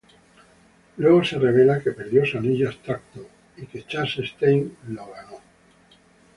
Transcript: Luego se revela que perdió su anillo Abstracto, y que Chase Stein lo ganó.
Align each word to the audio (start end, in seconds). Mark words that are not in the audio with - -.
Luego 0.97 1.23
se 1.23 1.37
revela 1.37 1.79
que 1.79 1.91
perdió 1.91 2.25
su 2.25 2.39
anillo 2.39 2.69
Abstracto, 2.69 3.23
y 3.55 3.67
que 3.67 3.85
Chase 3.85 4.25
Stein 4.25 4.75
lo 4.87 5.05
ganó. 5.11 5.37